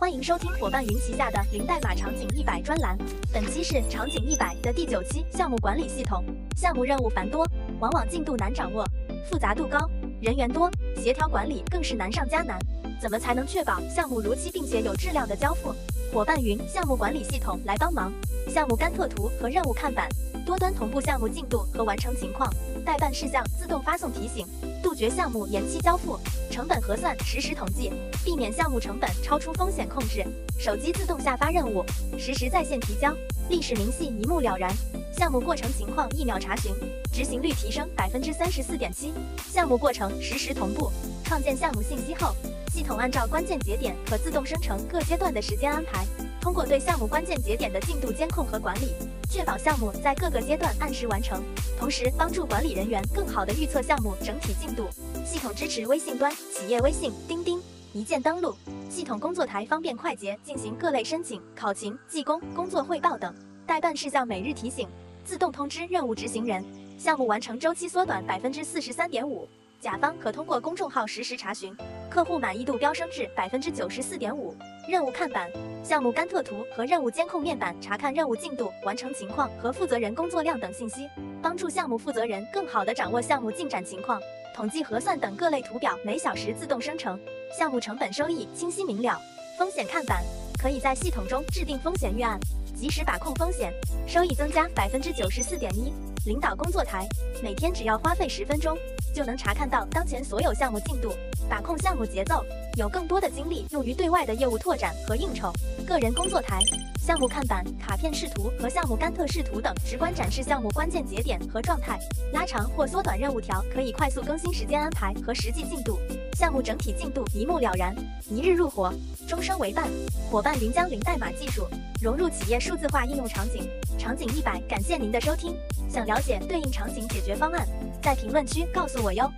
[0.00, 2.96] 欢迎收听伙伴云旗下的零代码场景一百专栏，
[3.32, 5.26] 本期是场景一百的第九期。
[5.28, 6.24] 项目管理系统
[6.56, 7.44] 项目任务繁多，
[7.80, 8.84] 往往进度难掌握，
[9.28, 9.76] 复杂度高，
[10.22, 12.56] 人员多，协调管理更是难上加难。
[13.02, 15.74] 怎么才能确保项目如期并且有质量的交付？
[16.12, 18.12] 伙伴云项目管理系统来帮忙。
[18.46, 20.08] 项目甘特图和任务看板，
[20.48, 22.50] 多端同步项目进度和完成情况，
[22.82, 24.46] 待办事项自动发送提醒，
[24.82, 26.18] 杜绝项目延期交付。
[26.50, 27.92] 成本核算实时统计，
[28.24, 30.24] 避免项目成本超出风险控制。
[30.58, 31.84] 手机自动下发任务，
[32.18, 33.14] 实时在线提交，
[33.50, 34.74] 历史明细一目了然。
[35.12, 36.72] 项目过程情况一秒查询，
[37.12, 39.12] 执行率提升百分之三十四点七。
[39.52, 40.90] 项目过程实时同步，
[41.24, 42.34] 创建项目信息后，
[42.72, 46.06] 系统按照关键节点可自动生成各阶段的时间安排。
[46.40, 48.94] 通过对项目关键节点的进度监控和管理，
[49.30, 51.42] 确保项目在各个阶段按时完成，
[51.78, 54.88] 同时帮助管理人员更好地预测项目整体进度。
[55.24, 57.60] 系统支持微信端、企业微信、钉钉
[57.92, 58.56] 一键登录，
[58.88, 63.34] 系统工作台方便快捷进行各类申请、考勤、技工、工作汇报等。
[63.66, 64.88] 待办事项每日提醒，
[65.26, 66.64] 自动通知任务执行人，
[66.98, 69.46] 项目完成周期缩短百分之四十三点五。
[69.80, 71.72] 甲方可通过公众号实时查询，
[72.10, 74.52] 客户满意度飙升至百分之九十四点五。
[74.88, 75.48] 任务看板、
[75.84, 81.08] 项目甘特图和任务监控面板，查看任务进度、完成情况和负责人工作量等信息，
[81.40, 84.20] 帮助项目负责人更好地掌握项目进展情况。
[84.52, 87.18] 统计核算等各类图表每小时自动生成，
[87.56, 89.16] 项目成本收益清晰明了。
[89.56, 90.24] 风险看板
[90.60, 92.36] 可以在系统中制定风险预案，
[92.74, 93.72] 及时把控风险，
[94.08, 95.92] 收益增加百分之九十四点一。
[96.26, 97.06] 领导工作台
[97.44, 98.76] 每天只要花费十分钟，
[99.18, 101.12] 就能查看到当前所有项目进度，
[101.50, 102.44] 把控项目节奏，
[102.76, 105.50] 有更多的精力用于对外的业务拓展和应酬。
[105.84, 106.60] 个人工作台。
[107.08, 111.98] 项目看板、卡片视图和项目甘特视图等，直观展示项目关键节点和状态。
[112.34, 115.98] 拉长或缩短任务条，可以快速更新时间安排和实际进度。
[116.34, 117.96] 项目整体进度一目了然，
[118.28, 118.92] 一日入伙，
[119.26, 119.88] 终生为伴。
[120.30, 121.66] 伙伴云将零代码技术
[121.98, 123.66] 融入企业数字化应用场景。
[123.98, 125.56] 场景一百，感谢您的收听。
[125.88, 127.66] 想了解对应场景解决方案，
[128.02, 129.32] 在评论区告诉我哟。